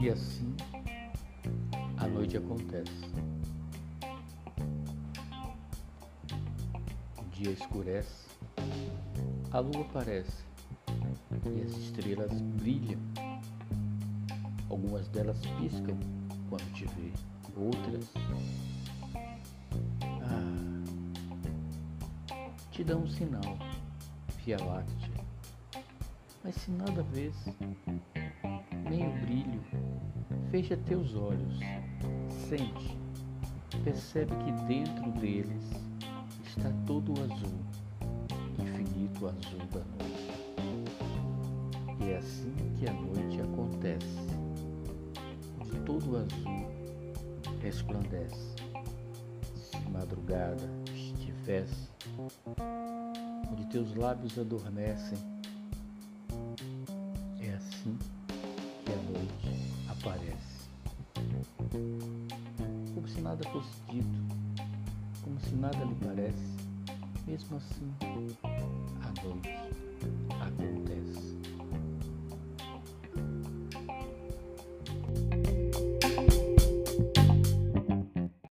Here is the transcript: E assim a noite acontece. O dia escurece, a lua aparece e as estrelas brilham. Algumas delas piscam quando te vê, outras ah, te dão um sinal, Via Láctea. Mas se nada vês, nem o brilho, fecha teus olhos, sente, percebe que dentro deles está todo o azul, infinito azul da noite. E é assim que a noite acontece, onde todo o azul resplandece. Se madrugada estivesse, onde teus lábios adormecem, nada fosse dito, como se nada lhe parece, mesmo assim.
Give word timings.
E 0.00 0.10
assim 0.10 0.54
a 1.96 2.06
noite 2.06 2.36
acontece. 2.36 2.90
O 7.18 7.24
dia 7.32 7.50
escurece, 7.50 8.26
a 9.50 9.60
lua 9.60 9.80
aparece 9.80 10.44
e 11.46 11.62
as 11.62 11.72
estrelas 11.76 12.32
brilham. 12.32 13.00
Algumas 14.68 15.08
delas 15.08 15.38
piscam 15.58 15.98
quando 16.48 16.72
te 16.74 16.84
vê, 16.84 17.12
outras 17.56 18.12
ah, 20.22 20.84
te 22.70 22.84
dão 22.84 23.02
um 23.02 23.08
sinal, 23.08 23.58
Via 24.44 24.62
Láctea. 24.62 25.14
Mas 26.42 26.56
se 26.56 26.70
nada 26.70 27.02
vês, 27.04 27.34
nem 28.90 29.08
o 29.08 29.12
brilho, 29.20 29.62
fecha 30.54 30.76
teus 30.76 31.16
olhos, 31.16 31.58
sente, 32.48 32.96
percebe 33.82 34.30
que 34.36 34.52
dentro 34.68 35.10
deles 35.18 35.64
está 36.46 36.70
todo 36.86 37.12
o 37.12 37.24
azul, 37.24 37.58
infinito 38.60 39.26
azul 39.26 39.66
da 39.72 39.80
noite. 39.80 40.30
E 42.00 42.12
é 42.12 42.18
assim 42.18 42.54
que 42.78 42.88
a 42.88 42.92
noite 42.92 43.40
acontece, 43.40 44.20
onde 45.60 45.76
todo 45.80 46.12
o 46.12 46.16
azul 46.18 46.68
resplandece. 47.60 48.54
Se 49.56 49.76
madrugada 49.90 50.70
estivesse, 50.94 51.90
onde 53.50 53.66
teus 53.66 53.92
lábios 53.96 54.38
adormecem, 54.38 55.18
nada 63.24 63.42
fosse 63.48 63.70
dito, 63.90 64.62
como 65.22 65.40
se 65.40 65.54
nada 65.54 65.82
lhe 65.82 65.94
parece, 65.94 66.46
mesmo 67.26 67.56
assim. 67.56 67.90